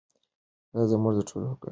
[0.73, 1.69] دا زموږ د ټولو ګډ ویاړ دی.